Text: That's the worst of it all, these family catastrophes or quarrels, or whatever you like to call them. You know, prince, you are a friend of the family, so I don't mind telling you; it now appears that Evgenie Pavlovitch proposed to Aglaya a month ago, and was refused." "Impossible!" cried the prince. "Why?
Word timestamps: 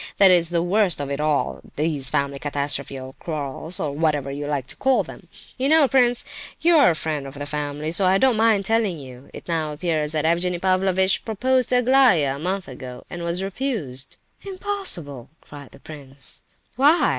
That's 0.17 0.49
the 0.49 0.63
worst 0.63 0.99
of 0.99 1.11
it 1.11 1.19
all, 1.19 1.61
these 1.75 2.09
family 2.09 2.39
catastrophes 2.39 2.99
or 2.99 3.13
quarrels, 3.19 3.79
or 3.79 3.91
whatever 3.91 4.31
you 4.31 4.47
like 4.47 4.65
to 4.65 4.75
call 4.75 5.03
them. 5.03 5.27
You 5.59 5.69
know, 5.69 5.87
prince, 5.87 6.25
you 6.59 6.75
are 6.75 6.89
a 6.89 6.95
friend 6.95 7.27
of 7.27 7.35
the 7.35 7.45
family, 7.45 7.91
so 7.91 8.05
I 8.05 8.17
don't 8.17 8.35
mind 8.35 8.65
telling 8.65 8.97
you; 8.97 9.29
it 9.31 9.47
now 9.47 9.73
appears 9.73 10.13
that 10.13 10.25
Evgenie 10.25 10.57
Pavlovitch 10.57 11.23
proposed 11.23 11.69
to 11.69 11.75
Aglaya 11.75 12.37
a 12.37 12.39
month 12.39 12.67
ago, 12.67 13.03
and 13.11 13.21
was 13.21 13.43
refused." 13.43 14.17
"Impossible!" 14.41 15.29
cried 15.43 15.69
the 15.69 15.79
prince. 15.79 16.41
"Why? 16.77 17.09